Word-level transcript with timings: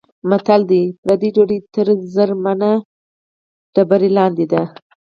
متل 0.29 0.61
دی: 0.69 0.83
پردۍ 1.03 1.29
ډوډۍ 1.35 1.59
تر 1.73 1.87
زرمنه 2.13 2.71
تیږه 3.73 4.07
لاندې 4.17 4.45
ده. 4.51 4.61